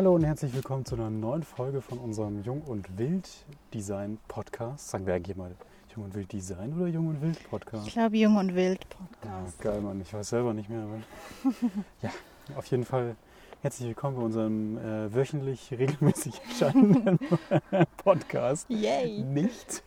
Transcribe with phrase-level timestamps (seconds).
[0.00, 3.28] Hallo und herzlich willkommen zu einer neuen Folge von unserem Jung und Wild
[3.74, 4.88] Design Podcast.
[4.88, 5.54] Sagen wir eigentlich mal
[5.94, 7.86] Jung und Wild Design oder Jung und Wild Podcast?
[7.86, 9.60] Ich glaube Jung und Wild Ja, Podcast.
[9.60, 10.00] geil, Mann.
[10.00, 10.86] Ich weiß selber nicht mehr.
[12.00, 12.08] ja,
[12.56, 13.14] auf jeden Fall
[13.60, 17.18] herzlich willkommen bei unserem äh, wöchentlich regelmäßig erscheinenden
[18.02, 18.70] Podcast.
[18.70, 19.20] Yay!
[19.22, 19.82] Nicht.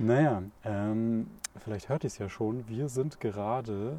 [0.00, 1.30] naja, ähm,
[1.62, 2.66] vielleicht hört ihr es ja schon.
[2.66, 3.98] Wir sind gerade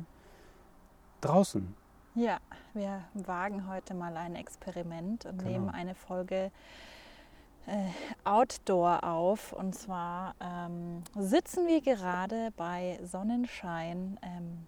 [1.22, 1.74] draußen.
[2.16, 2.40] Ja,
[2.74, 5.50] wir wagen heute mal ein Experiment und Genau.
[5.52, 6.52] nehmen eine Folge
[7.68, 7.86] äh,
[8.26, 9.54] Outdoor auf.
[9.54, 14.66] Und zwar ähm, sitzen wir gerade bei Sonnenschein ähm,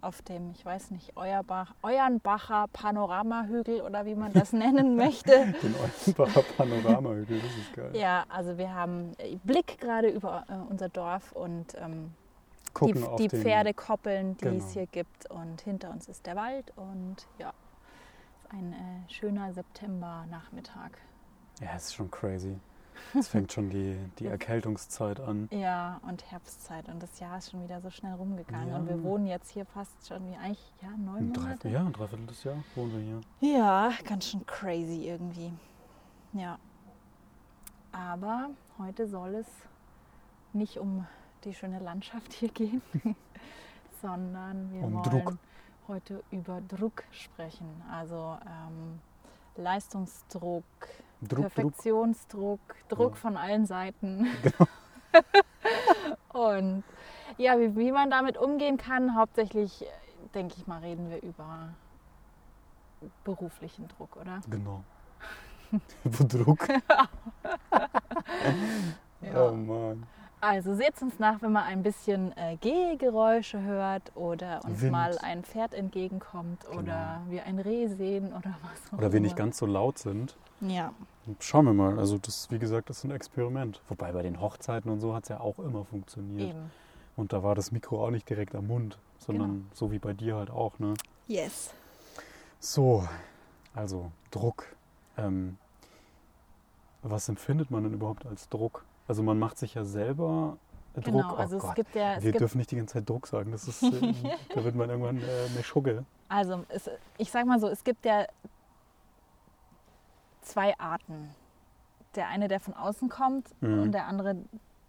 [0.00, 5.52] auf dem, ich weiß nicht, Euerbach, Euernbacher Panoramahügel oder wie man das nennen möchte.
[5.62, 7.90] Den Oldenbacher Panoramahügel, das ist geil.
[7.94, 9.12] Ja, also wir haben
[9.44, 12.14] Blick gerade über äh, unser Dorf und ähm,
[12.74, 14.64] Gucken die den- Pferdekoppeln, die Genau.
[14.64, 15.30] es hier gibt.
[15.30, 20.90] Und hinter uns ist der Wald und ja, es ist ein äh, schöner Septembernachmittag.
[21.60, 22.56] Ja, es ist schon crazy.
[23.18, 25.48] Es fängt schon die, die Erkältungszeit an.
[25.52, 28.68] Ja, und Herbstzeit und das Jahr ist schon wieder so schnell rumgegangen.
[28.68, 28.76] Ja.
[28.76, 31.68] Und wir wohnen jetzt hier fast schon wie eigentlich, ja, neun Monate.
[31.68, 33.56] ja, ein Dreiviertel Jahr wohnen wir hier.
[33.58, 35.52] Ja, ganz schön crazy irgendwie.
[36.34, 36.58] Ja.
[37.92, 39.48] Aber heute soll es
[40.52, 41.06] nicht um
[41.44, 42.82] die schöne Landschaft hier gehen,
[44.02, 45.36] sondern wir Um wollen Druck.
[45.88, 47.82] heute über Druck sprechen.
[47.90, 49.00] Also ähm,
[49.56, 50.64] Leistungsdruck,
[51.20, 51.40] Druck, Druck.
[51.40, 53.16] Perfektionsdruck, Druck Ja.
[53.16, 54.26] von allen Seiten.
[54.42, 54.66] Genau.
[56.48, 56.84] Und
[57.38, 59.86] ja, wie, wie man damit umgehen kann, hauptsächlich, äh,
[60.34, 61.70] denke ich mal, reden wir über
[63.24, 64.40] beruflichen Druck, oder?
[64.48, 64.84] Genau.
[66.04, 66.68] Über Druck.
[69.34, 70.06] Oh Mann.
[70.42, 74.92] Also seht uns nach, wenn man ein bisschen äh, Gehgeräusche hört oder uns Wind.
[74.92, 79.32] mal ein Pferd entgegenkommt oder wir ein Reh sehen oder was auch Oder wir nicht
[79.32, 79.44] immer.
[79.44, 80.36] ganz so laut sind.
[80.60, 80.92] Ja,
[81.38, 81.98] Schauen wir mal.
[81.98, 83.82] Also das, wie gesagt, das ist ein Experiment.
[83.88, 86.50] Wobei bei den Hochzeiten und so hat es ja auch immer funktioniert.
[86.50, 86.70] eben.
[87.16, 89.64] Und da war das Mikro auch nicht direkt am Mund, sondern Genau.
[89.74, 90.78] so wie bei dir halt auch.
[90.78, 90.94] Ne?
[91.28, 91.72] Yes.
[92.58, 93.06] So,
[93.74, 94.64] also Druck.
[95.18, 95.58] Ähm,
[97.02, 98.84] was empfindet man denn überhaupt als Druck?
[99.10, 100.56] Also man macht sich ja selber
[100.94, 101.04] Druck.
[101.04, 101.74] Genau, oh also es Gott.
[101.74, 103.50] gibt ja, es Wir gibt, dürfen nicht die ganze Zeit Druck sagen.
[103.50, 103.90] Das ist, äh,
[104.54, 106.04] da wird man irgendwann äh, eine Schugge.
[106.28, 106.88] also es,
[107.18, 108.24] ich sag mal so, es gibt ja
[110.42, 111.34] zwei Arten.
[112.14, 113.82] Der eine, der von außen kommt Mhm.
[113.82, 114.36] und der andere,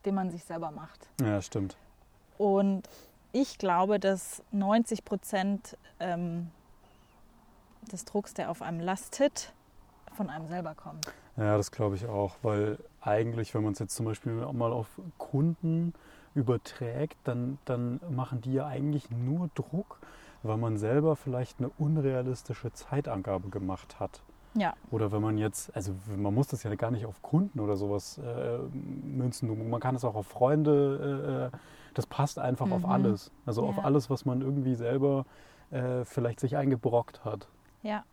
[0.05, 1.07] den man sich selber macht.
[1.19, 1.75] Ja, stimmt.
[2.37, 2.87] Und
[3.31, 6.51] ich glaube, dass 90 Prozent ähm,
[7.91, 9.51] des Drucks, der auf einem lastet,
[10.13, 11.07] von einem selber kommt.
[11.37, 14.71] Ja, das glaube ich auch, weil eigentlich, wenn man es jetzt zum Beispiel auch mal
[14.71, 14.87] auf
[15.17, 15.93] Kunden
[16.35, 19.99] überträgt, dann, dann machen die ja eigentlich nur Druck,
[20.43, 24.21] weil man selber vielleicht eine unrealistische Zeitangabe gemacht hat.
[24.53, 27.77] Ja, Oder wenn man jetzt, also man muss das ja gar nicht auf Kunden oder
[27.77, 31.57] sowas äh, münzen, man kann es auch auf Freunde, äh,
[31.93, 32.91] das passt einfach auf Mhm.
[32.91, 33.31] alles.
[33.45, 33.83] Also auf Ja.
[33.83, 35.25] alles, was man irgendwie selber
[35.69, 37.47] äh, vielleicht sich eingebrockt hat.
[37.81, 38.03] ja,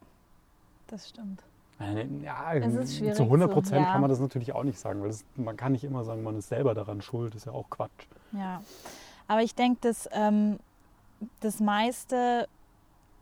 [0.86, 1.42] das stimmt.
[1.80, 2.60] Ja,
[3.14, 3.92] zu 100 Prozent ja.
[3.92, 6.36] kann man das natürlich auch nicht sagen, weil das, man kann nicht immer sagen, man
[6.36, 8.06] ist selber daran schuld, ist ja auch Quatsch.
[8.32, 8.62] Ja,
[9.28, 10.58] aber ich denke, dass ähm,
[11.40, 12.48] das meiste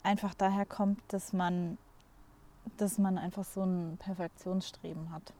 [0.03, 1.77] einfach daher kommt, dass man,
[2.79, 5.35] dass man einfach so ein Perfektionsstreben hat.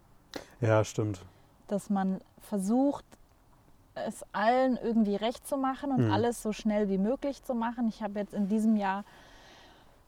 [0.61, 1.25] Ja, stimmt.
[1.69, 3.05] Dass man versucht,
[3.95, 6.13] es allen irgendwie recht zu machen und Mhm.
[6.13, 7.89] alles so schnell wie möglich zu machen.
[7.89, 9.05] Ich habe jetzt in diesem Jahr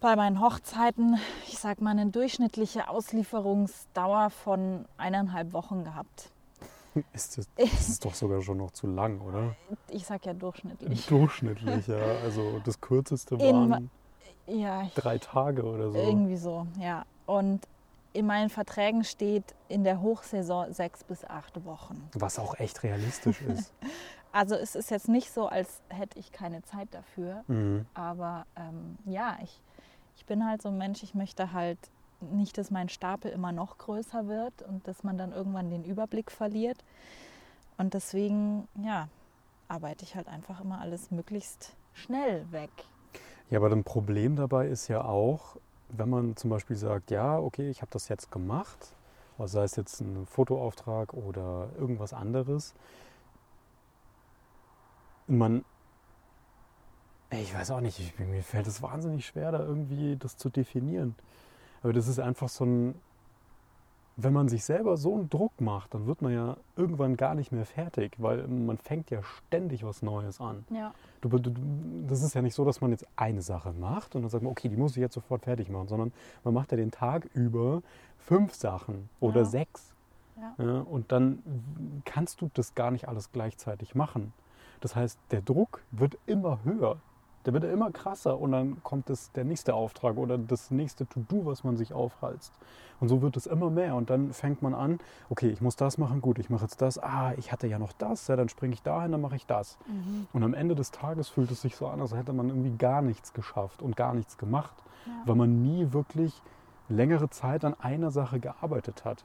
[0.01, 6.31] bei meinen Hochzeiten, ich sag mal, eine durchschnittliche Auslieferungsdauer von eineinhalb Wochen gehabt.
[7.13, 9.55] Ist das, das ist doch sogar schon noch zu lang, oder?
[9.91, 11.07] Ich sag ja durchschnittlich.
[11.07, 11.97] Durchschnittlich, ja.
[12.25, 13.91] Also das kürzeste In- waren
[14.47, 15.99] Ja, ich, drei Tage oder so.
[15.99, 17.05] Irgendwie so, ja.
[17.27, 17.67] Und
[18.15, 22.09] in meinen Verträgen steht in der Hochsaison sechs bis acht Wochen.
[22.15, 23.73] Was auch echt realistisch ist.
[24.31, 27.45] Also es ist jetzt nicht so, als hätte ich keine Zeit dafür.
[27.47, 27.87] mhm.
[27.95, 29.59] Aber ähm, ja, ich,
[30.19, 31.79] ich bin halt so ein Mensch, ich möchte halt
[32.21, 36.33] nicht, dass mein Stapel immer noch größer wird und dass man dann irgendwann den Überblick
[36.33, 36.85] verliert.
[37.77, 39.09] Und deswegen, ja,
[39.69, 42.71] arbeite ich halt einfach immer alles möglichst schnell weg.
[43.49, 45.57] Ja, aber ein Problem dabei ist ja auch,
[45.91, 48.93] wenn man zum Beispiel sagt, ja, okay, ich habe das jetzt gemacht,
[49.37, 52.75] was sei es jetzt ein Fotoauftrag oder irgendwas anderes.
[55.29, 55.65] Man,
[57.31, 61.15] ich weiß auch nicht, ich, mir fällt es wahnsinnig schwer, da irgendwie das zu definieren.
[61.83, 62.95] Aber das ist einfach so ein,
[64.17, 67.53] wenn man sich selber so einen Druck macht, dann wird man ja irgendwann gar nicht
[67.53, 70.65] mehr fertig, weil man fängt ja ständig was Neues an.
[70.71, 70.93] Ja.
[71.21, 71.53] Du, du,
[72.09, 74.51] das ist ja nicht so, dass man jetzt eine Sache macht und dann sagt man,
[74.51, 77.83] okay, die muss ich jetzt sofort fertig machen, sondern man macht ja den Tag über
[78.19, 79.45] fünf Sachen oder Ja.
[79.47, 79.93] sechs.
[80.37, 80.65] Ja.
[80.65, 81.43] Ja, und dann
[82.05, 84.33] kannst du das gar nicht alles gleichzeitig machen.
[84.81, 86.97] Das heißt, der Druck wird immer höher.
[87.47, 91.47] Der wird immer krasser und dann kommt das, der nächste Auftrag oder das nächste To-Do,
[91.47, 92.53] was man sich aufhalst.
[93.01, 93.95] Und so wird es immer mehr.
[93.95, 94.99] Und dann fängt man an,
[95.31, 97.93] okay, ich muss das machen, gut, ich mache jetzt das, ah, ich hatte ja noch
[97.93, 99.79] das, ja, dann springe ich dahin, dann mache ich das.
[99.87, 100.27] Mhm.
[100.33, 103.03] Und am Ende des Tages fühlt es sich so an, als hätte man irgendwie gar
[103.03, 104.75] nichts geschafft und gar nichts gemacht,
[105.07, 105.13] Ja.
[105.27, 106.43] weil man nie wirklich
[106.89, 109.25] längere Zeit an einer Sache gearbeitet hat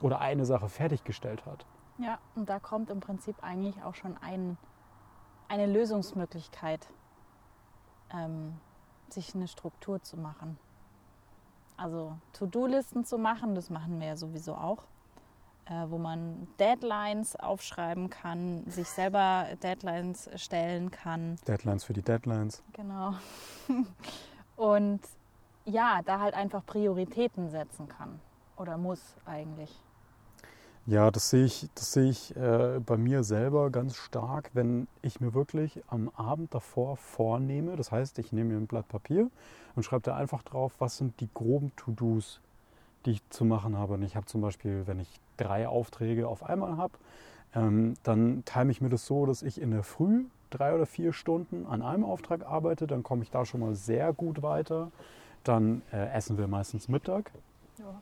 [0.00, 1.66] oder eine Sache fertiggestellt hat.
[1.98, 4.56] Ja, und da kommt im Prinzip eigentlich auch schon ein,
[5.48, 6.86] eine Lösungsmöglichkeit,
[8.12, 8.54] ähm,
[9.08, 10.58] sich eine Struktur zu machen.
[11.76, 14.82] Also To-Do-Listen zu machen, das machen wir ja sowieso auch,
[15.66, 21.36] äh, wo man Deadlines aufschreiben kann, sich selber Deadlines stellen kann.
[21.46, 22.62] Deadlines für die Deadlines.
[22.72, 23.14] Genau.
[24.56, 25.00] Und
[25.64, 28.20] ja, da halt einfach Prioritäten setzen kann
[28.56, 29.70] oder muss eigentlich.
[30.88, 35.20] Ja, das sehe ich, das sehe ich äh, bei mir selber ganz stark, wenn ich
[35.20, 37.76] mir wirklich am Abend davor vornehme.
[37.76, 39.30] Das heißt, ich nehme mir ein Blatt Papier
[39.76, 42.40] und schreibe da einfach drauf, was sind die groben To-Dos,
[43.04, 43.94] die ich zu machen habe.
[43.94, 46.94] Und ich habe zum Beispiel, wenn ich drei Aufträge auf einmal habe,
[47.54, 51.12] ähm, dann time ich mir das so, dass ich in der Früh drei oder vier
[51.12, 52.86] Stunden an einem Auftrag arbeite.
[52.86, 54.90] Dann komme ich da schon mal sehr gut weiter.
[55.44, 57.30] Dann äh, essen wir meistens Mittag.
[57.78, 58.00] Ja.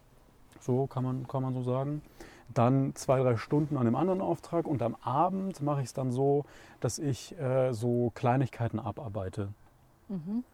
[0.60, 2.00] So kann man, kann man so sagen.
[2.54, 6.12] Dann zwei, drei Stunden an dem anderen Auftrag und am Abend mache ich es dann
[6.12, 6.44] so,
[6.81, 9.48] dass ich äh, so Kleinigkeiten abarbeite.
[10.08, 10.44] Mhm.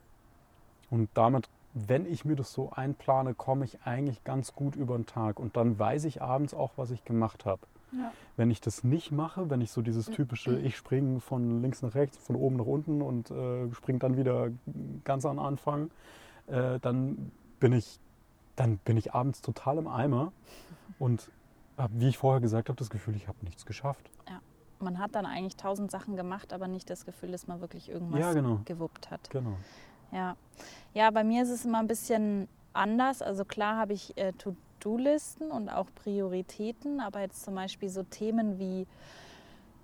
[0.90, 5.06] Und damit, wenn ich mir das so einplane, komme ich eigentlich ganz gut über den
[5.06, 5.38] Tag.
[5.38, 7.62] Und dann weiß ich abends auch, was ich gemacht habe.
[7.92, 8.12] Ja.
[8.36, 11.94] Wenn ich das nicht mache, wenn ich so dieses typische, ich springe von links nach
[11.94, 14.50] rechts, von oben nach unten und äh, springe dann wieder
[15.04, 15.90] ganz an Anfang,
[16.46, 17.30] äh, dann
[17.60, 17.98] bin ich,
[18.56, 20.32] dann bin ich abends total im Eimer
[20.98, 21.30] und
[21.82, 24.10] habe, wie ich vorher gesagt habe, das Gefühl, ich habe nichts geschafft.
[24.78, 28.18] Man hat dann eigentlich tausend Sachen gemacht, aber nicht das Gefühl, dass man wirklich irgendwas
[28.18, 28.60] Ja, genau.
[28.64, 29.30] gewuppt hat.
[29.30, 29.56] Genau.
[30.10, 30.36] Ja.
[30.92, 33.22] ja, bei mir ist es immer ein bisschen anders.
[33.22, 38.58] Also klar habe ich äh, To-Do-Listen und auch Prioritäten, aber jetzt zum Beispiel so Themen
[38.58, 38.86] wie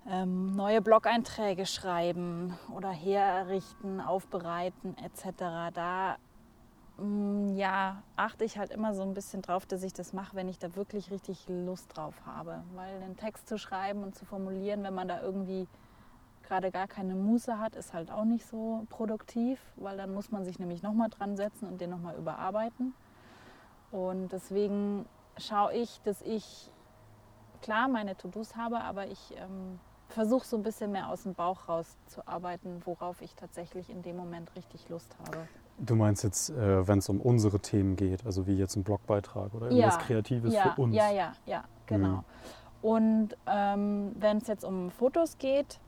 [0.07, 5.71] ähm, neue Blog-Einträge schreiben oder herrichten, aufbereiten etc.
[5.73, 6.17] Da
[7.55, 10.59] ja, achte ich halt immer so ein bisschen drauf, dass ich das mache, wenn ich
[10.59, 12.63] da wirklich richtig Lust drauf habe.
[12.75, 15.67] Weil einen Text zu schreiben und zu formulieren, wenn man da irgendwie
[16.43, 20.45] gerade gar keine Muße hat, ist halt auch nicht so produktiv, weil dann muss man
[20.45, 22.93] sich nämlich nochmal dran setzen und den nochmal überarbeiten.
[23.91, 25.05] Und deswegen
[25.37, 26.71] schaue ich, dass ich
[27.61, 29.79] klar meine To-Dos habe, aber ich ähm,
[30.09, 34.01] versuche so ein bisschen mehr aus dem Bauch raus zu arbeiten, worauf ich tatsächlich in
[34.01, 35.47] dem Moment richtig Lust habe.
[35.77, 39.53] Du meinst jetzt, äh, wenn es um unsere Themen geht, also wie jetzt ein Blogbeitrag
[39.53, 40.95] oder irgendwas Ja, Kreatives ja, für uns.
[40.95, 42.17] Ja, ja, ja, genau.
[42.17, 42.23] Mhm.
[42.81, 45.79] Und ähm, wenn es jetzt um Fotos geht,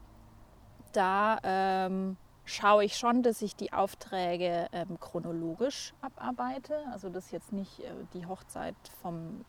[0.93, 6.75] da ähm, schaue ich schon, dass ich die Aufträge ähm, chronologisch abarbeite.
[6.91, 9.45] Also dass jetzt nicht äh, die Hochzeit vom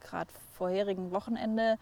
[0.00, 1.78] gerade vorherigen Wochenende,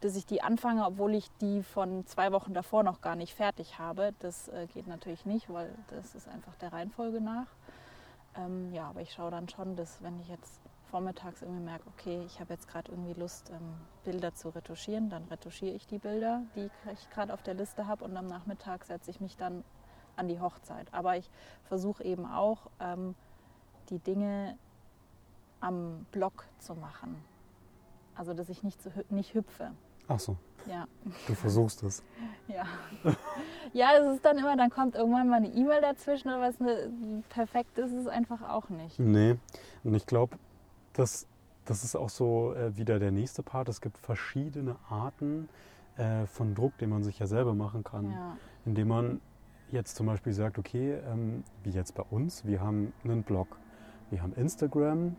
[0.00, 3.78] dass ich die anfange, obwohl ich die von zwei Wochen davor noch gar nicht fertig
[3.78, 4.14] habe.
[4.20, 7.46] Das äh, geht natürlich nicht, weil das ist einfach der Reihenfolge nach.
[8.36, 12.22] Ähm, ja, aber ich schaue dann schon, dass wenn ich jetzt vormittags irgendwie merke, okay,
[12.26, 13.74] ich habe jetzt gerade irgendwie Lust, ähm,
[14.04, 18.04] Bilder zu retuschieren, dann retuschiere ich die Bilder, die ich gerade auf der Liste habe
[18.04, 19.64] und am Nachmittag setze ich mich dann
[20.16, 20.86] an die Hochzeit.
[20.92, 21.30] Aber ich
[21.64, 23.14] versuche eben auch, ähm,
[23.90, 24.56] die Dinge
[25.60, 27.22] am Block zu machen.
[28.14, 29.72] Also, dass ich nicht, zu, nicht hüpfe.
[30.08, 30.36] Ach so,
[30.66, 30.86] Ja,
[31.26, 32.02] du versuchst es.
[32.48, 32.64] ja.
[33.72, 36.58] ja, es ist dann immer, dann kommt irgendwann mal eine E-Mail dazwischen oder was.
[36.58, 38.98] Ne, perfekt ist es einfach auch nicht.
[38.98, 39.36] Nee,
[39.84, 40.36] und ich glaube,
[40.94, 41.26] das,
[41.66, 43.68] das ist auch so äh, wieder der nächste Part.
[43.68, 45.48] Es gibt verschiedene Arten
[45.98, 48.10] äh, von Druck, den man sich ja selber machen kann.
[48.10, 49.20] Ja, Indem man
[49.70, 53.58] jetzt zum Beispiel sagt, okay, ähm, wie jetzt bei uns, wir haben einen Blog,
[54.10, 55.16] wir haben Instagram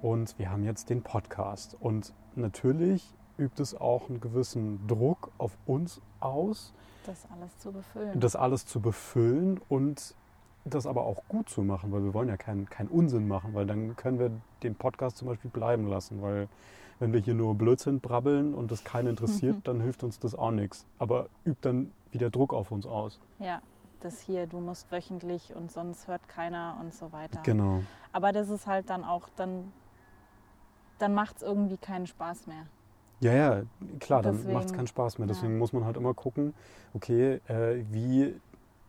[0.00, 1.76] und wir haben jetzt den Podcast.
[1.78, 6.72] Und natürlich übt es auch einen gewissen Druck auf uns aus,
[7.06, 8.20] das alles zu befüllen.
[8.20, 10.14] das alles zu befüllen und
[10.64, 13.66] das aber auch gut zu machen, weil wir wollen ja keinen keinen Unsinn machen, weil
[13.66, 14.30] dann können wir
[14.62, 16.48] den Podcast zum Beispiel bleiben lassen, weil
[17.00, 20.52] wenn wir hier nur Blödsinn brabbeln und das keinen interessiert, dann hilft uns das auch
[20.52, 20.86] nichts.
[21.00, 23.18] Aber übt dann wieder Druck auf uns aus.
[23.40, 23.60] Ja,
[24.00, 27.40] das hier, du musst wöchentlich und sonst hört keiner und so weiter.
[27.42, 27.82] Genau.
[28.12, 29.72] Aber das ist halt dann auch, dann,
[31.00, 32.66] dann macht es irgendwie keinen Spaß mehr.
[33.22, 33.62] Ja, ja,
[34.00, 35.28] klar, dann macht es keinen Spaß mehr.
[35.28, 35.32] ja.
[35.34, 36.54] Deswegen muss man halt immer gucken,
[36.92, 38.34] okay, äh, wie,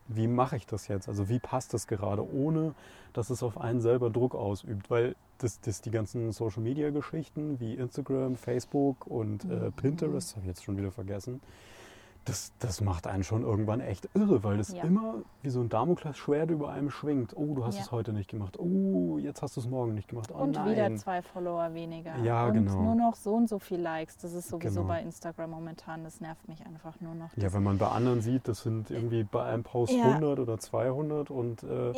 [0.08, 1.08] wie mache ich das jetzt?
[1.08, 2.74] Also wie passt das gerade, ohne
[3.12, 4.90] dass es auf einen selber Druck ausübt?
[4.90, 9.72] Weil das, das die ganzen Social-Media-Geschichten wie Instagram, Facebook und äh, Mhm.
[9.72, 11.40] Pinterest, habe ich jetzt schon wieder vergessen,
[12.24, 14.82] das, das macht einen schon irgendwann echt irre, weil das Ja.
[14.84, 17.36] immer wie so ein Damoklesschwert über einem schwingt.
[17.36, 17.82] Oh, du hast Ja.
[17.82, 18.58] es heute nicht gemacht.
[18.58, 20.30] Oh, jetzt hast du es morgen nicht gemacht.
[20.32, 20.70] Oh, und nein.
[20.70, 22.16] wieder zwei Follower weniger.
[22.22, 22.80] Ja, und genau.
[22.80, 24.16] nur noch so und so viel Likes.
[24.18, 24.88] Das ist sowieso Genau.
[24.88, 26.02] bei Instagram momentan.
[26.04, 27.36] Das nervt mich einfach nur noch.
[27.36, 30.04] Ja, wenn man bei anderen sieht, das sind irgendwie bei einem Post Ja.
[30.04, 31.92] 100 oder 200 und äh,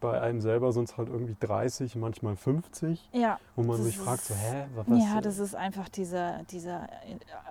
[0.00, 3.38] bei einem selber sind es halt irgendwie 30, manchmal 50, ja.
[3.56, 4.98] wo man sich fragt, so, hä, wa- was?
[5.02, 6.86] Ja, das ist einfach dieser, dieser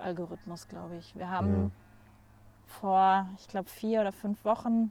[0.02, 1.14] Algorithmus, glaube ich.
[1.16, 1.72] Wir haben.
[2.80, 4.90] Vor, ich glaube, vier oder fünf Wochen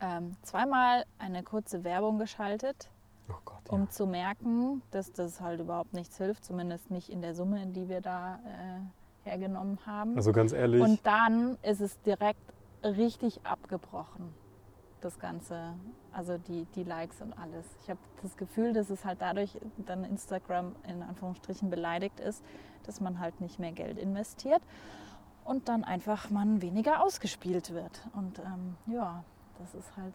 [0.00, 2.90] ähm, zweimal eine kurze Werbung geschaltet,
[3.28, 3.72] oh Gott, ja.
[3.72, 7.88] um zu merken, dass das halt überhaupt nichts hilft, zumindest nicht in der Summe, die
[7.88, 10.16] wir da äh, hergenommen haben.
[10.16, 12.42] Also ganz ehrlich, Und dann ist es direkt
[12.82, 14.34] richtig abgebrochen,
[15.00, 15.74] das Ganze.
[16.12, 17.64] Also die, die Likes und alles.
[17.82, 22.44] Ich habe das Gefühl, dass es halt dadurch dann Instagram in Anführungsstrichen beleidigt ist,
[22.82, 24.62] dass man halt nicht mehr Geld investiert
[25.44, 28.08] und dann einfach man weniger ausgespielt wird.
[28.14, 29.24] Und ähm, ja,
[29.58, 30.14] das ist halt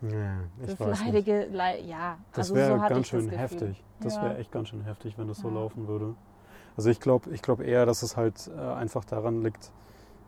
[0.00, 2.18] ja, ich das leidige, Lei ja.
[2.32, 3.38] Das also wäre so ganz das schön Gefühl.
[3.38, 3.84] heftig.
[4.00, 4.22] Das Ja.
[4.22, 5.54] wäre echt ganz schön heftig, wenn das so Ja.
[5.54, 6.14] laufen würde.
[6.76, 9.72] Also ich glaube ich glaub eher, dass es halt äh, einfach daran liegt,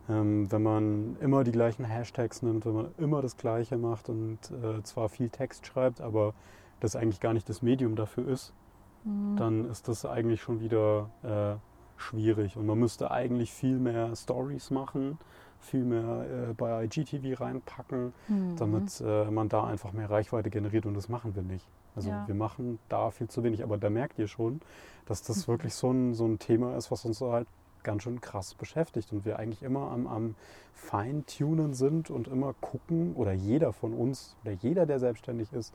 [0.09, 4.39] ähm, wenn man immer die gleichen Hashtags nimmt, wenn man immer das Gleiche macht und
[4.51, 6.35] äh, zwar viel Text schreibt, aber
[6.81, 8.53] das eigentlich gar nicht das Medium dafür ist,
[9.05, 9.37] Mhm.
[9.37, 11.57] dann ist das eigentlich schon wieder äh,
[12.01, 12.57] schwierig.
[12.57, 15.19] Und man müsste eigentlich viel mehr Stories machen,
[15.61, 18.57] viel mehr äh, bei IGTV reinpacken, Mhm.
[18.57, 21.67] damit äh, man da einfach mehr Reichweite generiert und das machen wir nicht.
[21.97, 22.23] Also Ja.
[22.27, 24.61] wir machen da viel zu wenig, aber da merkt ihr schon,
[25.07, 25.53] dass das Mhm.
[25.53, 27.47] wirklich so ein, so ein Thema ist, was uns so halt
[27.83, 30.35] ganz schön krass beschäftigt und wir eigentlich immer am, am
[30.75, 35.75] Feintunen sind und immer gucken, oder jeder von uns, oder jeder, der selbstständig ist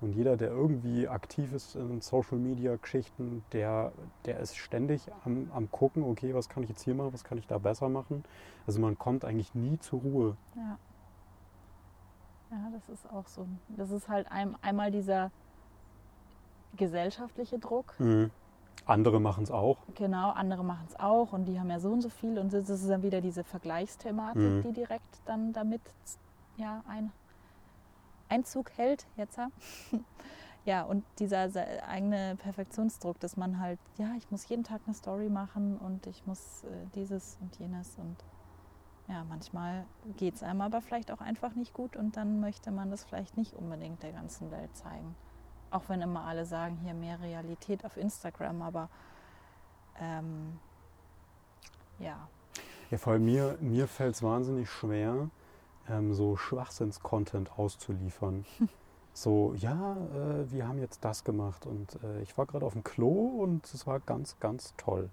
[0.00, 3.92] und jeder, der irgendwie aktiv ist in Social-Media-Geschichten, der,
[4.26, 7.38] der ist ständig am, am gucken, okay, was kann ich jetzt hier machen, was kann
[7.38, 8.24] ich da besser machen.
[8.66, 10.36] Also man kommt eigentlich nie zur Ruhe.
[10.54, 10.78] Ja.
[12.50, 13.46] Ja, das ist auch so.
[13.68, 15.30] Das ist halt ein, einmal dieser
[16.76, 17.98] gesellschaftliche Druck.
[17.98, 18.30] Mhm.
[18.84, 19.78] Andere machen es auch.
[19.94, 22.68] Genau, andere machen es auch und die haben ja so und so viel und das
[22.68, 24.62] ist dann wieder diese Vergleichsthematik, Mhm.
[24.62, 25.80] die direkt dann damit
[26.56, 27.10] ja, ein
[28.28, 29.38] Einzug hält jetzt.
[30.64, 30.82] ja.
[30.82, 35.28] Und dieser se- eigene Perfektionsdruck, dass man halt, ja, ich muss jeden Tag eine Story
[35.28, 38.16] machen und ich muss äh, dieses und jenes und
[39.08, 42.90] ja, manchmal geht es einem aber vielleicht auch einfach nicht gut und dann möchte man
[42.90, 45.14] das vielleicht nicht unbedingt der ganzen Welt zeigen.
[45.70, 48.88] Auch wenn immer alle sagen, hier mehr Realität auf Instagram, aber
[50.00, 50.58] ähm,
[52.00, 52.28] ja.
[52.90, 55.28] Ja, vor allem mir, mir fällt es wahnsinnig schwer,
[55.90, 58.44] ähm, so Schwachsinns-Content auszuliefern.
[59.12, 62.84] so, ja, äh, wir haben jetzt das gemacht und äh, ich war gerade auf dem
[62.84, 65.10] Klo und es war ganz, ganz toll.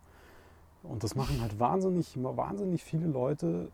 [0.84, 3.72] Und das machen halt wahnsinnig, wahnsinnig viele Leute.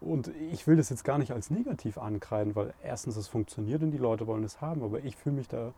[0.00, 3.90] Und ich will das jetzt gar nicht als negativ ankreiden, weil erstens es funktioniert und
[3.90, 5.72] die Leute wollen es haben, aber ich fühle mich da,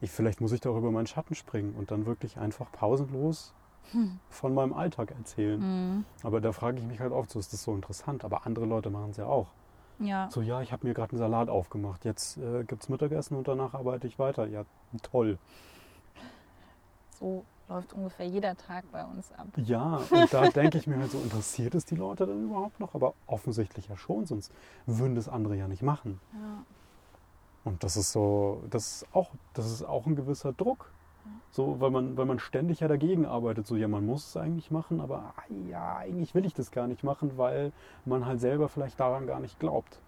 [0.00, 3.54] ich, vielleicht muss ich da auch über meinen Schatten springen und dann wirklich einfach pausenlos
[4.30, 5.60] von meinem Alltag erzählen.
[5.60, 6.04] Mhm.
[6.22, 8.90] Aber da frage ich mich halt oft, so ist das so interessant, aber andere Leute
[8.90, 9.48] machen es ja auch.
[10.02, 13.36] Ja, So, ja, ich habe mir gerade einen Salat aufgemacht, jetzt äh, gibt es Mittagessen
[13.36, 14.46] und danach arbeite ich weiter.
[14.46, 14.64] Ja,
[15.02, 15.38] toll.
[17.18, 19.46] so läuft ungefähr jeder Tag bei uns ab.
[19.56, 22.94] Ja, und da denke ich mir halt so, interessiert es die Leute denn überhaupt noch?
[22.94, 24.52] Aber offensichtlich ja schon, sonst
[24.86, 26.20] würden das andere ja nicht machen.
[26.32, 26.64] Ja.
[27.64, 30.90] Und das ist so, das ist auch, das ist auch ein gewisser Druck.
[31.50, 33.66] So, weil man, weil man ständig ja dagegen arbeitet.
[33.66, 36.86] So, ja, man muss es eigentlich machen, aber ah, ja, eigentlich will ich das gar
[36.86, 37.72] nicht machen, weil
[38.06, 39.98] man halt selber vielleicht daran gar nicht glaubt.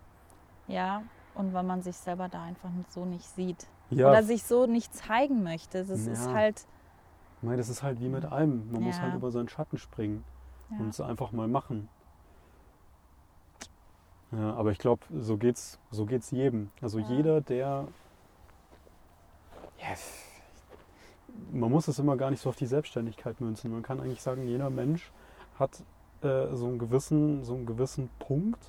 [0.69, 1.03] ja,
[1.35, 3.67] und weil man sich selber da einfach so nicht sieht.
[3.91, 5.85] Ja, Oder sich so nicht zeigen möchte.
[5.85, 6.33] Das ist Ja.
[6.33, 6.65] halt,
[7.39, 8.71] ich meine, das ist halt wie mit allem.
[8.73, 9.03] Man muss Ja.
[9.03, 10.25] halt über seinen Schatten springen
[10.79, 11.89] und es einfach mal machen.
[14.33, 16.71] Ja, aber ich glaube, so geht's, so geht's jedem.
[16.81, 17.87] Also jeder, der.
[19.79, 20.34] F-
[21.53, 23.71] man muss es immer gar nicht so auf die Selbstständigkeit münzen.
[23.71, 25.13] Man kann eigentlich sagen, jeder Mensch
[25.59, 25.83] hat
[26.23, 28.65] äh, so, einen gewissen, so einen gewissen Punkt,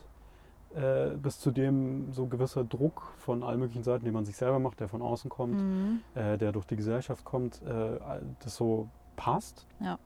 [0.75, 4.35] äh, bis zu dem so ein gewisser Druck von allen möglichen Seiten, den man sich
[4.35, 6.01] selber macht, der von außen kommt, Mhm.
[6.15, 7.99] äh, der durch die Gesellschaft kommt, äh,
[8.43, 9.65] das so passt.
[9.79, 9.97] Ja.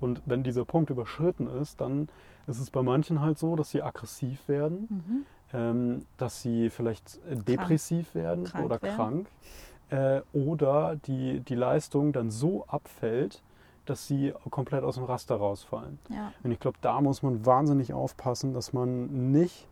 [0.00, 2.08] Und wenn dieser Punkt überschritten ist, dann
[2.46, 5.26] ist es bei manchen halt so, dass sie aggressiv werden, Mhm.
[5.52, 8.96] ähm, dass sie vielleicht äh, depressiv werden Krank oder werden.
[8.96, 9.28] krank.
[9.90, 13.42] Äh, oder die, die Leistung dann so abfällt,
[13.86, 15.98] dass sie komplett aus dem Raster rausfallen.
[16.10, 19.66] Ja, Und ich glaube, da muss man wahnsinnig aufpassen, dass man nicht,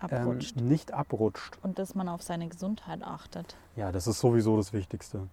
[0.00, 0.56] abrutscht.
[0.56, 1.58] Ähm, nicht abrutscht.
[1.62, 3.56] Und dass man auf seine Gesundheit achtet.
[3.76, 5.28] Ja, das ist sowieso das Wichtigste.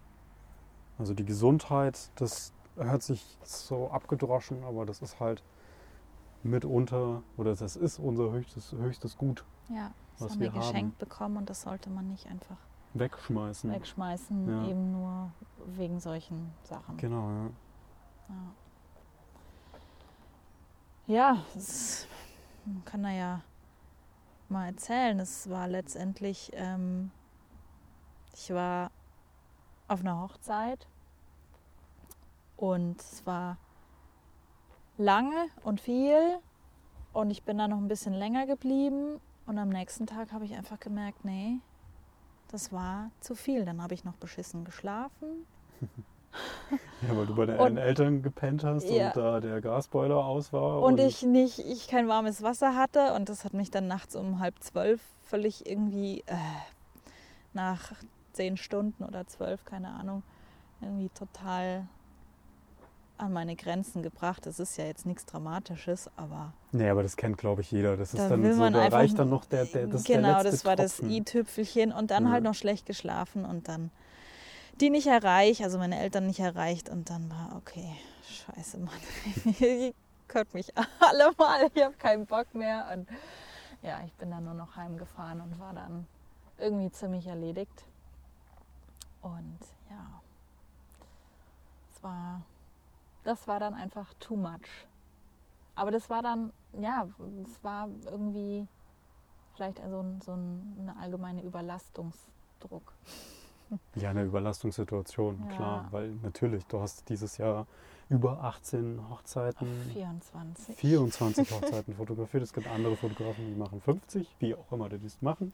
[0.98, 5.42] Also die Gesundheit, das hört sich so abgedroschen, aber das ist halt
[6.44, 9.46] mitunter, oder das ist unser höchstes, höchstes Gut.
[9.70, 11.10] Ja, das Was haben wir wir geschenkt haben.
[11.10, 12.58] bekommen und das sollte man nicht einfach
[12.96, 13.72] Wegschmeißen.
[13.72, 14.68] wegschmeißen, Ja.
[14.68, 15.32] eben nur
[15.68, 16.98] wegen solchen Sachen.
[16.98, 17.50] Genau, ja.
[21.08, 22.08] Ja, das
[22.66, 23.42] man kann er ja
[24.50, 25.20] mal erzählen.
[25.20, 27.12] Es war letztendlich, ähm,
[28.34, 28.90] ich war
[29.88, 30.88] auf einer Hochzeit
[32.58, 33.58] und es war
[34.98, 36.40] lange und viel
[37.14, 40.56] und ich bin da noch ein bisschen länger geblieben und am nächsten Tag habe ich
[40.56, 41.60] einfach gemerkt, nee,
[42.52, 43.66] das war zu viel.
[43.66, 45.46] Dann habe ich noch beschissen geschlafen.
[47.08, 49.08] Ja, weil du bei Und- deinen Eltern gepennt hast Ja.
[49.08, 50.82] und da der Gasboiler aus war.
[50.82, 54.40] Und ich nicht, ich kein warmes Wasser hatte und das hat mich dann nachts um
[54.42, 56.36] halb zwölf völlig irgendwie äh,
[57.54, 57.94] nach
[58.34, 60.24] zehn Stunden oder zwölf, keine Ahnung,
[60.82, 61.88] irgendwie total
[63.18, 64.46] an meine Grenzen gebracht.
[64.46, 67.96] Das ist ja jetzt nichts Dramatisches, aber Nee, aber das kennt, glaube ich, jeder.
[67.98, 70.04] Das ist Da dann will so, man da einfach- reicht dann noch der, der, das
[70.04, 71.12] genau, das war das Tropfen.
[71.12, 72.32] i-Tüpfelchen und dann Ja.
[72.32, 73.92] halt noch schlecht geschlafen und dann
[74.82, 77.96] die nicht erreicht, also meine Eltern nicht erreicht und dann war okay,
[78.28, 78.94] scheiße, Mann,
[79.60, 79.94] ihr
[80.28, 83.08] könnt mich alle mal, ich habe keinen Bock mehr und
[83.82, 86.06] ja, ich bin dann nur noch heimgefahren und war dann
[86.58, 87.86] irgendwie ziemlich erledigt
[89.22, 90.22] und ja,
[91.96, 92.42] es war,
[93.26, 94.88] das war dann einfach too much.
[95.76, 97.08] Aber das war dann, ja,
[97.44, 98.66] es war irgendwie
[99.56, 102.94] vielleicht also ein- so ein, eine allgemeine Überlastungsdruck.
[103.96, 105.56] Ja, eine Überlastungssituation, Ja.
[105.56, 105.88] klar.
[105.90, 107.66] Weil natürlich, du hast dieses Jahr
[108.10, 110.76] über 18 Hochzeiten, 24.
[110.76, 112.44] 24 Hochzeiten fotografiert.
[112.44, 115.52] Es gibt andere Fotografen, die machen 50, wie auch immer die das machen.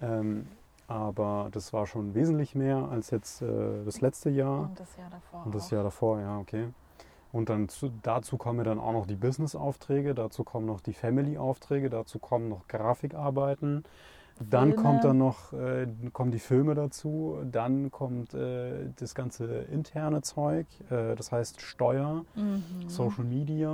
[0.00, 0.48] Ähm,
[0.88, 4.60] aber das war schon wesentlich mehr als jetzt äh, das letzte Jahr.
[4.62, 5.44] Und das Jahr davor.
[5.44, 5.72] Und das auch.
[5.72, 6.68] Jahr davor, ja, okay.
[7.32, 11.88] Und dann zu, dazu kommen dann auch noch die Business-Aufträge, dazu kommen noch die Family-Aufträge,
[11.88, 13.84] dazu kommen noch Grafikarbeiten.
[14.50, 14.82] Dann Filme.
[14.82, 20.66] kommt dann noch, äh, kommen die Filme dazu, dann kommt äh, das ganze interne Zeug,
[20.90, 22.88] äh, das heißt Steuer, Mhm.
[22.88, 23.70] Social Media,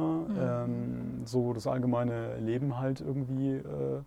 [0.66, 4.02] ähm, so das allgemeine Leben halt irgendwie äh,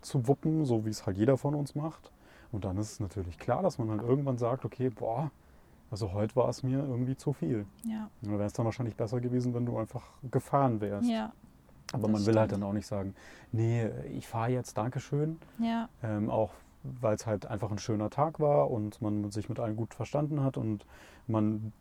[0.00, 2.10] zu wuppen, so wie es halt jeder von uns macht.
[2.50, 5.30] Und dann ist es natürlich klar, dass man dann irgendwann sagt, okay, boah,
[5.92, 7.66] also heute war es mir irgendwie zu viel.
[7.84, 11.08] Ja, Da wäre es dann wahrscheinlich besser gewesen, wenn du einfach gefahren wärst.
[11.08, 11.32] ja,
[11.92, 13.14] Aber man will halt dann auch nicht sagen,
[13.52, 15.38] nee, ich fahre jetzt, Dankeschön.
[15.58, 16.50] ja, Ähm, auch
[16.82, 20.42] weil es halt einfach ein schöner Tag war und man sich mit allen gut verstanden
[20.42, 20.84] hat und
[21.28, 21.72] man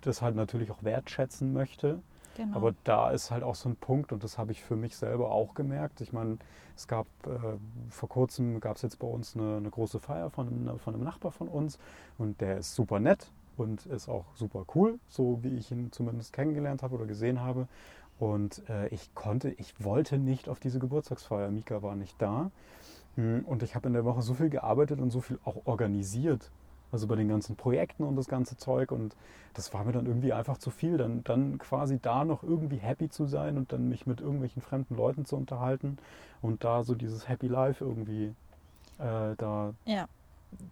[0.00, 2.00] das halt natürlich auch wertschätzen möchte.
[2.36, 2.56] genau.
[2.56, 5.30] Aber da ist halt auch so ein Punkt und das habe ich für mich selber
[5.30, 6.00] auch gemerkt.
[6.00, 6.38] Ich meine,
[6.76, 7.58] es gab äh,
[7.90, 11.32] vor kurzem gab es jetzt bei uns eine, eine große Feier von von einem Nachbar
[11.32, 11.78] von uns
[12.16, 16.32] und der ist super nett und ist auch super cool, so wie ich ihn zumindest
[16.32, 17.68] kennengelernt habe oder gesehen habe.
[18.18, 21.50] Und äh, ich konnte, ich wollte nicht auf diese Geburtstagsfeier.
[21.50, 22.50] Mika war nicht da.
[23.16, 26.50] Hm, Und ich habe in der Woche so viel gearbeitet und so viel auch organisiert.
[26.92, 28.92] Also bei den ganzen Projekten und das ganze Zeug.
[28.92, 29.14] Und
[29.54, 30.98] das war mir dann irgendwie einfach zu viel.
[30.98, 34.96] Dann, dann quasi da noch irgendwie happy zu sein und dann mich mit irgendwelchen fremden
[34.96, 35.98] Leuten zu unterhalten
[36.42, 38.34] und da so dieses Happy Life irgendwie
[38.98, 40.08] äh, da ja,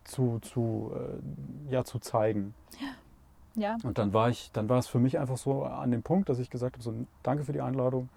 [0.05, 2.55] zu, zu, äh, ja, zu zeigen.
[3.55, 6.29] ja, Und dann war ich, dann war es für mich einfach so an dem Punkt,
[6.29, 8.09] dass ich gesagt habe, so, danke für die Einladung,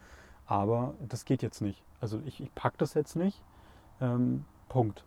[0.45, 1.82] aber das geht jetzt nicht.
[2.00, 3.41] Also ich, ich pack das jetzt nicht.
[4.00, 5.04] Ähm, Punkt.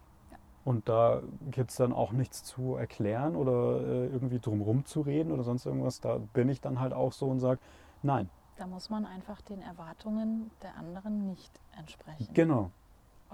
[0.64, 5.31] Und da gibt es dann auch nichts zu erklären oder äh, irgendwie drumrum zu reden
[5.31, 6.01] oder sonst irgendwas.
[6.01, 7.61] Da bin ich dann halt auch so und sage,
[8.03, 12.71] nein, da muss man einfach den Erwartungen der anderen nicht entsprechen genau.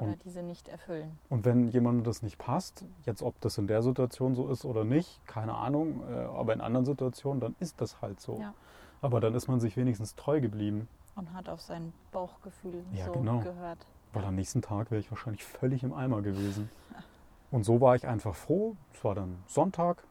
[0.01, 1.19] Oder und- diese nicht erfüllen.
[1.29, 4.85] Und wenn jemandem das nicht passt, jetzt ob das in der Situation so ist oder
[4.85, 8.39] nicht, keine Ahnung, äh, aber in anderen Situationen, dann ist das halt so.
[8.41, 8.55] Ja.
[9.03, 10.89] Aber dann ist man sich wenigstens treu geblieben.
[11.17, 13.41] Und hat auf sein Bauchgefühl Ja, so genau.
[13.41, 13.87] gehört.
[14.13, 16.69] Weil am nächsten Tag wäre ich wahrscheinlich völlig im Eimer gewesen.
[17.51, 18.77] Und so war ich einfach froh.
[18.93, 20.05] Es war dann Sonntag,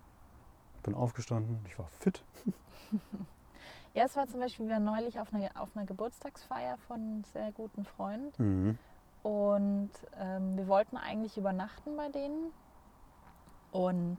[0.83, 2.23] bin aufgestanden, ich war fit.
[3.95, 7.23] Ja, es war zum Beispiel wir waren neulich auf einer, auf einer Geburtstagsfeier von einem
[7.33, 8.37] sehr guten Freund.
[9.23, 12.51] Und ähm, wir wollten eigentlich übernachten bei denen.
[13.71, 14.17] Und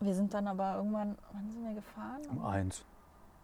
[0.00, 2.22] wir sind dann aber irgendwann, wann sind wir gefahren?
[2.30, 2.84] Um eins.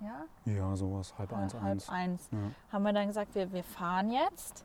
[0.01, 0.25] Ja?
[0.45, 1.88] Ja, sowas, halb eins, halb eins.
[1.88, 2.29] eins.
[2.31, 2.38] Ja.
[2.73, 4.64] Haben wir dann gesagt, wir, wir fahren jetzt.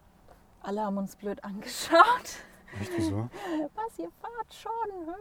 [0.61, 2.43] Alle haben uns blöd angeschaut.
[2.79, 3.29] Echt, wieso?
[3.75, 5.17] Was, ihr fahrt schon?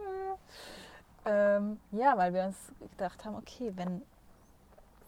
[1.25, 4.01] ähm, ja, weil wir uns gedacht haben, okay, wenn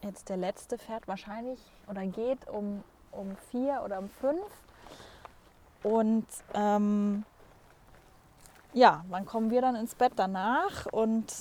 [0.02, 4.42] jetzt der letzte fährt wahrscheinlich oder geht um, um vier oder um fünf
[5.82, 7.24] und ähm,
[8.72, 10.86] ja, wann kommen wir dann ins Bett danach?
[10.86, 11.32] Und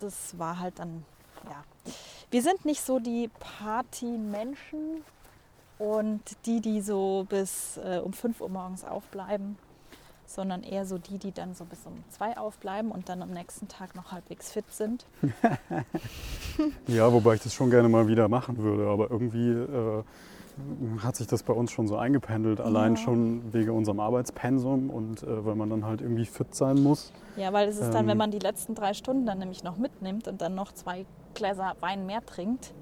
[0.00, 1.04] das war halt dann,
[1.44, 1.92] ja.
[2.30, 5.02] Wir sind nicht so die Party-Menschen
[5.78, 9.56] und die, die so bis äh, um 5 Uhr morgens aufbleiben,
[10.26, 13.68] sondern eher so die, die dann so bis um 2 aufbleiben und dann am nächsten
[13.68, 15.06] Tag noch halbwegs fit sind.
[16.86, 20.02] ja, wobei ich das schon gerne mal wieder machen würde, aber irgendwie äh,
[21.02, 23.00] hat sich das bei uns schon so eingependelt, allein ja.
[23.00, 27.12] schon wegen unserem Arbeitspensum und äh, weil man dann halt irgendwie fit sein muss.
[27.36, 29.76] Ja, weil es ist dann, wenn ähm, man die letzten drei Stunden dann nämlich noch
[29.76, 32.72] mitnimmt und dann noch zwei Gläser Wein mehr trinkt,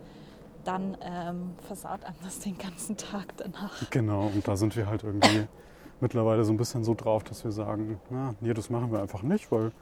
[0.64, 3.90] dann ähm, versaut einem das den ganzen Tag danach.
[3.90, 5.46] Genau, und da sind wir halt irgendwie
[6.00, 9.22] mittlerweile so ein bisschen so drauf, dass wir sagen, na, nee, das machen wir einfach
[9.22, 9.72] nicht, weil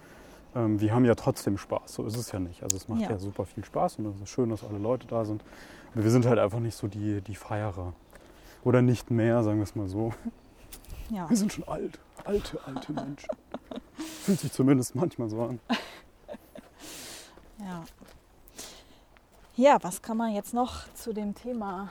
[0.55, 1.95] ähm, wir haben ja trotzdem Spaß.
[1.95, 2.63] So ist es ja nicht.
[2.63, 5.07] Also es macht ja, ja super viel Spaß und es ist schön, dass alle Leute
[5.07, 5.43] da sind.
[5.95, 7.93] Wir sind halt einfach nicht so die, die Feierer.
[8.65, 10.13] Oder nicht mehr, sagen wir es mal so.
[11.11, 11.29] Ja.
[11.29, 11.99] Wir sind schon alt.
[12.25, 13.29] Alte, alte Menschen.
[14.23, 15.61] Fühlt sich zumindest manchmal so an.
[17.61, 17.85] Ja.
[19.57, 21.91] Ja, was kann man jetzt noch zu dem Thema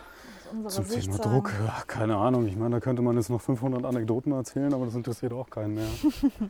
[0.65, 1.31] aus Zum Sicht Thema sagen?
[1.31, 2.45] Druck, ja, keine Ahnung.
[2.47, 5.75] Ich meine, da könnte man jetzt noch 500 Anekdoten erzählen, aber das interessiert auch keinen
[5.75, 5.87] mehr.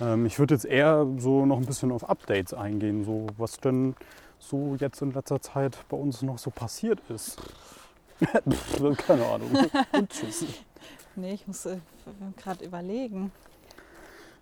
[0.00, 3.94] Ähm, ich würde jetzt eher so noch ein bisschen auf Updates eingehen, so was denn
[4.38, 7.38] so jetzt in letzter Zeit bei uns noch so passiert ist.
[9.06, 9.50] Keine Ahnung.
[9.92, 10.44] Und tschüss.
[11.16, 11.78] Nee, ich muss äh,
[12.36, 13.32] gerade überlegen.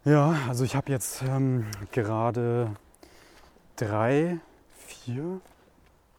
[0.05, 2.71] Ja, also ich habe jetzt ähm, gerade
[3.77, 4.39] drei,
[4.77, 5.41] vier,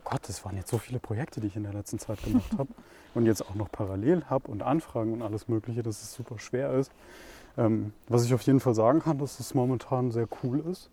[0.03, 2.69] Gott, das waren jetzt so viele Projekte, die ich in der letzten Zeit gemacht habe
[3.13, 6.73] und jetzt auch noch parallel habe und Anfragen und alles Mögliche, dass es super schwer
[6.73, 6.91] ist.
[7.57, 10.89] Ähm, was ich auf jeden Fall sagen kann, dass es momentan sehr cool ist,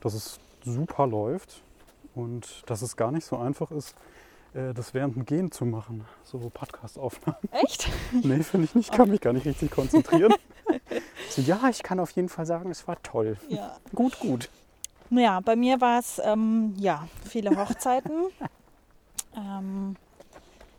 [0.00, 1.62] dass es super läuft
[2.14, 3.94] und dass es gar nicht so einfach ist,
[4.54, 7.38] äh, das während dem Gehen zu machen, so Podcast-Aufnahmen.
[7.50, 7.88] Echt?
[8.12, 8.90] nee, finde ich nicht.
[8.90, 10.34] Ich kann mich gar nicht richtig konzentrieren.
[11.30, 13.36] so, ja, ich kann auf jeden Fall sagen, es war toll.
[13.48, 13.76] Ja.
[13.94, 14.50] Gut, gut.
[15.10, 18.28] Ja, bei mir war es ähm, ja, viele Hochzeiten.
[19.36, 19.96] ähm,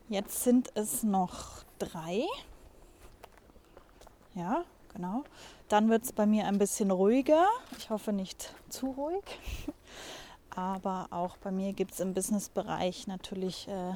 [0.09, 2.23] jetzt sind es noch drei.
[4.35, 5.23] Ja, genau.
[5.69, 7.47] Dann wird es bei mir ein bisschen ruhiger.
[7.77, 9.23] Ich hoffe nicht zu ruhig.
[10.55, 13.93] Aber auch bei mir gibt es im Businessbereich natürlich äh,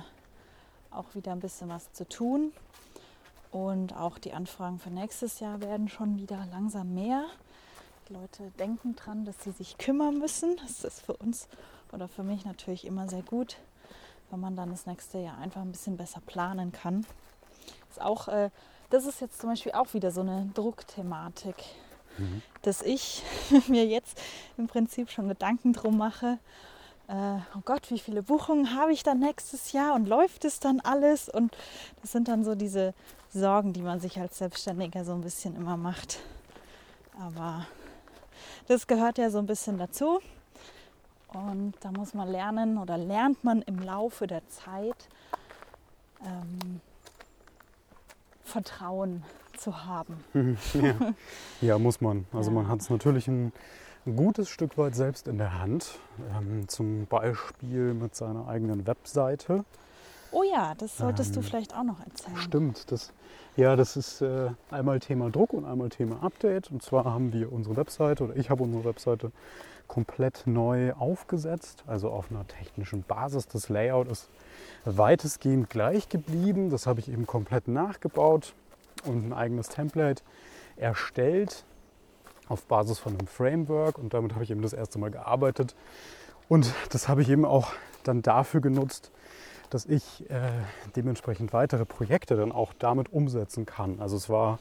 [0.92, 2.52] auch wieder ein bisschen was zu tun.
[3.52, 7.26] Und auch die Anfragen für nächstes Jahr werden schon wieder langsam mehr.
[8.10, 10.58] Die Leute denken dran, dass sie sich kümmern müssen.
[10.58, 11.48] Das ist für uns
[11.92, 13.58] oder für mich natürlich immer sehr gut,
[14.30, 17.06] wenn man dann das nächste Jahr einfach ein bisschen besser planen kann.
[17.90, 18.50] Ist auch äh,
[18.90, 21.56] das ist jetzt zum Beispiel auch wieder so eine Druckthematik,
[22.18, 22.42] mhm.
[22.62, 23.24] dass ich
[23.68, 24.22] mir jetzt
[24.58, 26.40] im Prinzip schon Gedanken drum mache,
[27.08, 30.82] äh, oh Gott, wie viele Buchungen habe ich dann nächstes Jahr und läuft es dann
[30.82, 31.30] alles?
[31.30, 31.56] Und
[32.02, 32.94] das sind dann so diese
[33.34, 36.20] Sorgen, die man sich als Selbstständiger so ein bisschen immer macht.
[37.20, 37.66] Aber
[38.68, 40.20] das gehört ja so ein bisschen dazu.
[41.30, 45.08] Und da muss man lernen oder lernt man im Laufe der Zeit,
[46.26, 46.82] ähm,
[48.44, 49.24] Vertrauen
[49.58, 50.24] zu haben.
[50.74, 51.14] ja.
[51.62, 52.26] ja, muss man.
[52.32, 52.56] Also ja.
[52.56, 53.52] man hat es natürlich ein,
[54.16, 56.00] gutes Stück weit selbst in der Hand.
[56.38, 59.66] Ähm, zum Beispiel mit seiner eigenen Webseite.
[60.32, 62.38] Oh ja, das solltest ähm, du vielleicht auch noch erzählen.
[62.38, 62.92] Stimmt.
[62.92, 63.12] Das,
[63.56, 66.72] ja, das ist äh, einmal Thema Druck und einmal Thema Update.
[66.72, 69.32] Und zwar haben wir unsere Webseite oder ich habe unsere Webseite
[69.88, 73.48] komplett neu aufgesetzt, also auf einer technischen Basis.
[73.48, 74.30] Das Layout ist
[74.84, 76.70] weitestgehend gleich geblieben.
[76.70, 78.54] Das habe ich eben komplett nachgebaut
[79.06, 80.24] und ein eigenes Template
[80.76, 81.64] erstellt
[82.48, 85.76] auf Basis von einem Framework und damit habe ich eben das erste Mal gearbeitet.
[86.50, 89.12] Und das habe ich eben auch dann dafür genutzt,
[89.70, 90.50] dass ich äh,
[90.96, 94.00] dementsprechend weitere Projekte dann auch damit umsetzen kann.
[94.00, 94.60] Also es war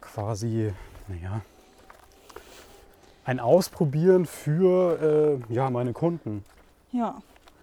[0.00, 0.72] quasi,
[1.08, 1.42] naja,
[3.24, 6.44] ein Ausprobieren für äh, ja, meine Kunden.
[6.90, 7.16] Ja.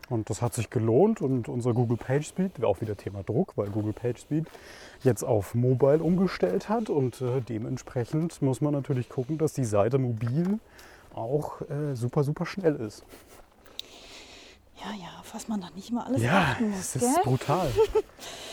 [0.09, 3.93] Und das hat sich gelohnt und unser Google PageSpeed, auch wieder Thema Druck, weil Google
[3.93, 4.45] PageSpeed
[5.03, 9.97] jetzt auf Mobile umgestellt hat und äh, dementsprechend muss man natürlich gucken, dass die Seite
[9.97, 10.59] mobil
[11.13, 13.03] auch äh, super, super schnell ist.
[14.77, 16.93] Ja, ja, was man da nicht mal alles ja, achten muss.
[16.93, 17.69] das ist brutal.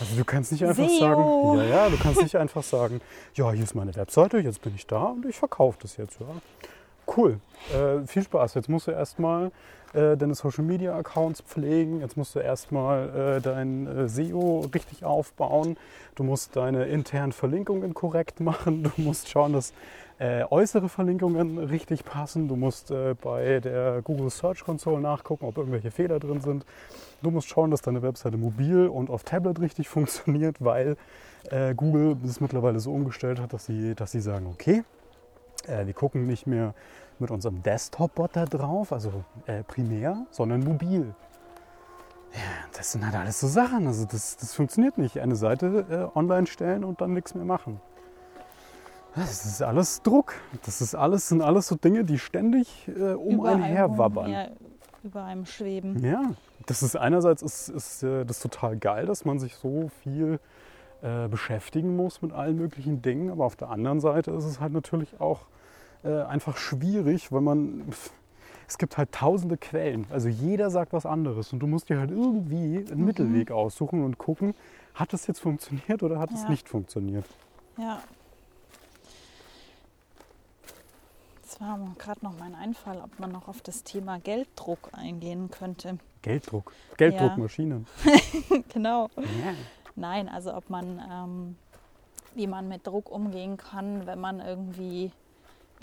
[0.00, 3.00] Also du kannst nicht einfach sagen, ja, ja, du kannst nicht einfach sagen,
[3.34, 6.26] ja, hier ist meine Webseite, jetzt bin ich da und ich verkaufe das jetzt, ja.
[7.16, 7.40] Cool.
[7.72, 8.54] Äh, viel Spaß.
[8.54, 9.50] Jetzt musst du erstmal
[9.94, 12.00] äh, deine Social Media Accounts pflegen.
[12.00, 15.76] Jetzt musst du erstmal äh, dein äh, SEO richtig aufbauen.
[16.16, 18.82] Du musst deine internen Verlinkungen korrekt machen.
[18.82, 19.72] Du musst schauen, dass
[20.18, 22.48] äh, äußere Verlinkungen richtig passen.
[22.48, 26.66] Du musst äh, bei der Google Search Console nachgucken, ob irgendwelche Fehler drin sind.
[27.22, 30.96] Du musst schauen, dass deine Webseite mobil und auf Tablet richtig funktioniert, weil
[31.76, 34.82] Google es mittlerweile so umgestellt hat, dass sie, dass sie sagen, okay,
[35.66, 36.72] wir gucken nicht mehr
[37.20, 41.14] mit unserem Desktop-Bot da drauf, also äh, primär, sondern mobil.
[42.32, 42.40] Ja,
[42.76, 43.86] das sind halt alles so Sachen.
[43.86, 45.20] Also das, das funktioniert nicht.
[45.20, 47.80] Eine Seite äh, online stellen und dann nichts mehr machen.
[49.14, 50.34] Das ist alles Druck.
[50.64, 54.30] Das ist alles, sind alles so Dinge, die ständig äh, um Über einen herwabbern.
[54.30, 54.48] Ja,
[55.04, 56.04] über einem schweben.
[56.04, 56.32] Ja,
[56.66, 60.40] das ist einerseits ist, ist äh, das total geil, dass man sich so viel
[61.02, 64.72] äh, beschäftigen muss mit allen möglichen Dingen, aber auf der anderen Seite ist es halt
[64.72, 65.46] natürlich auch
[66.04, 68.12] äh, einfach schwierig, weil man pff,
[68.68, 72.10] es gibt halt tausende Quellen, also jeder sagt was anderes und du musst dir halt
[72.10, 74.54] irgendwie einen Mittelweg aussuchen und gucken,
[74.94, 76.48] hat es jetzt funktioniert oder hat es Ja.
[76.50, 77.26] nicht funktioniert.
[77.76, 78.00] Ja.
[81.42, 85.98] Das war gerade noch mein Einfall, ob man noch auf das Thema Gelddruck eingehen könnte.
[86.22, 87.86] Gelddruck, Gelddruckmaschinen.
[88.72, 89.08] genau.
[89.16, 89.54] Ja.
[89.94, 91.56] Nein, also ob man, ähm,
[92.34, 95.12] wie man mit Druck umgehen kann, wenn man irgendwie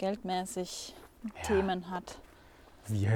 [0.02, 1.30] geldmäßig Ja.
[1.44, 2.18] Themen hat.
[2.88, 3.08] Wie,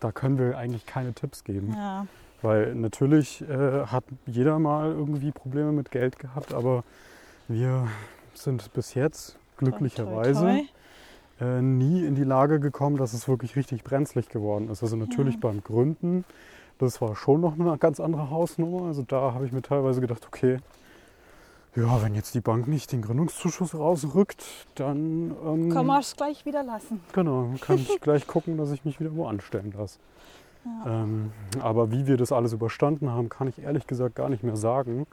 [0.00, 1.74] da können wir eigentlich keine Tipps geben.
[1.76, 2.06] Ja,
[2.40, 6.84] Weil natürlich äh, hat jeder mal irgendwie Probleme mit Geld gehabt, aber
[7.48, 7.88] wir
[8.32, 10.62] sind bis jetzt glücklicherweise toi,
[11.38, 14.82] toi, Äh, nie in die Lage gekommen, dass es wirklich richtig brenzlig geworden ist.
[14.82, 15.40] Also natürlich Ja.
[15.42, 16.24] beim Gründen,
[16.78, 18.86] das war schon noch eine ganz andere Hausnummer.
[18.86, 20.58] Also da habe ich mir teilweise gedacht, okay,
[21.76, 26.44] ja, wenn jetzt die Bank nicht den Gründungszuschuss rausrückt, dann ähm, Kann man es gleich
[26.44, 27.00] wieder lassen.
[27.12, 29.98] Genau, kann ich gleich gucken, dass ich mich wieder wo anstellen lasse.
[30.64, 31.02] Ja.
[31.02, 34.56] Ähm, aber wie wir das alles überstanden haben, kann ich ehrlich gesagt gar nicht mehr
[34.56, 35.06] sagen,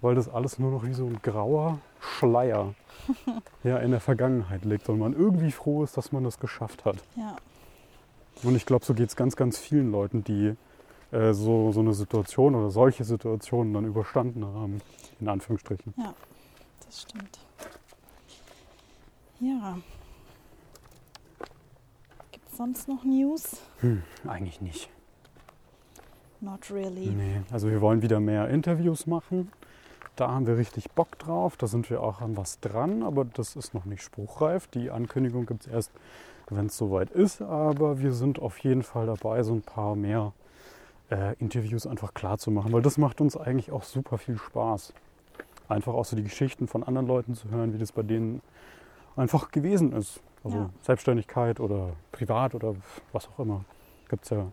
[0.00, 2.74] weil das alles nur noch wie so ein grauer Schleier
[3.62, 6.96] ja, in der Vergangenheit liegt und man irgendwie froh ist, dass man das geschafft hat.
[7.16, 7.36] ja.
[8.42, 10.56] Und ich glaube, so geht es ganz, ganz vielen Leuten, die
[11.12, 14.80] äh, so, so eine Situation oder solche Situationen dann überstanden haben,
[15.20, 15.94] in Anführungsstrichen.
[16.86, 17.38] Das stimmt.
[19.40, 19.78] Ja.
[22.30, 23.62] Gibt es sonst noch News?
[23.80, 24.90] Hm, eigentlich nicht.
[26.40, 27.10] Not really.
[27.10, 29.52] Nee, also wir wollen wieder mehr Interviews machen.
[30.16, 31.56] Da haben wir richtig Bock drauf.
[31.56, 34.66] Da sind wir auch an was dran, aber das ist noch nicht spruchreif.
[34.68, 35.92] Die Ankündigung gibt es erst,
[36.48, 37.40] wenn es soweit ist.
[37.42, 40.32] Aber wir sind auf jeden Fall dabei, so ein paar mehr
[41.10, 44.92] äh, Interviews einfach klar zu machen, weil das macht uns eigentlich auch super viel Spaß.
[45.68, 48.40] Einfach auch so die Geschichten von anderen Leuten zu hören, wie das bei denen
[49.16, 50.20] einfach gewesen ist.
[50.42, 50.70] Also Ja.
[50.82, 52.74] Selbstständigkeit oder privat oder
[53.12, 53.64] was auch immer.
[54.08, 54.46] Gibt's ja,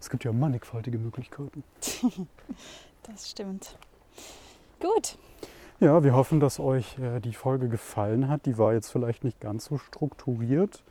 [0.00, 1.64] es gibt ja mannigfaltige Möglichkeiten.
[3.04, 3.78] Das stimmt.
[4.78, 5.16] Gut.
[5.80, 8.44] Ja, wir hoffen, dass euch äh, die Folge gefallen hat.
[8.44, 10.84] Die war jetzt vielleicht nicht ganz so strukturiert,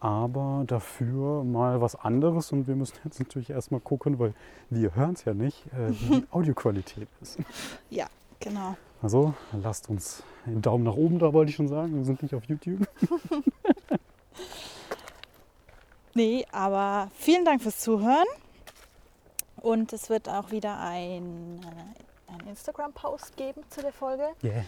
[0.00, 2.52] aber dafür mal was anderes.
[2.52, 4.34] Und wir müssen jetzt natürlich erstmal gucken, weil
[4.70, 7.38] wir hören es ja nicht, äh, wie die Audioqualität ist.
[8.40, 8.76] Genau.
[9.02, 11.94] Also lasst uns einen Daumen nach oben da, wollte ich schon sagen.
[11.94, 12.86] Wir sind nicht auf YouTube.
[16.14, 18.26] Nee, aber vielen Dank fürs Zuhören.
[19.56, 24.24] Und es wird auch wieder ein, äh, ein Instagram-Post geben zu der Folge.
[24.42, 24.64] Yeah.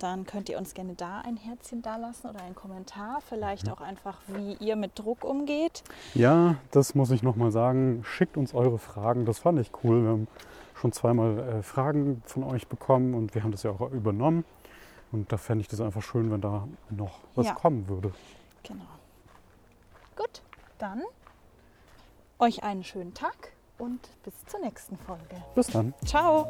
[0.00, 3.20] Dann könnt ihr uns gerne da ein Herzchen dalassen oder einen Kommentar.
[3.28, 3.72] Vielleicht Mhm.
[3.74, 5.84] auch einfach, wie ihr mit Druck umgeht.
[6.14, 8.02] Ja, das muss ich nochmal sagen.
[8.04, 9.26] Schickt uns eure Fragen.
[9.26, 10.02] Das fand ich cool.
[10.02, 10.28] Wir haben
[10.74, 14.44] schon zweimal äh, Fragen von euch bekommen und wir haben das ja auch übernommen.
[15.12, 17.54] Und da fände ich das einfach schön, wenn da noch was Ja.
[17.54, 18.12] kommen würde.
[18.62, 18.84] Genau.
[20.16, 20.40] Gut,
[20.78, 21.02] dann
[22.38, 25.36] euch einen schönen Tag und bis zur nächsten Folge.
[25.54, 25.92] Bis dann.
[26.06, 26.48] Ciao!